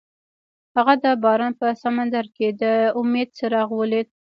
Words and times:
هغه 0.75 0.93
د 1.03 1.05
باران 1.23 1.53
په 1.61 1.67
سمندر 1.83 2.25
کې 2.35 2.47
د 2.61 2.63
امید 2.99 3.29
څراغ 3.37 3.69
ولید. 3.81 4.07